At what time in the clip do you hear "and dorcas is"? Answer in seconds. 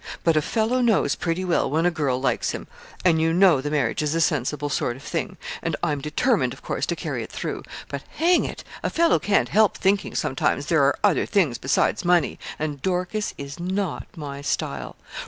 12.57-13.59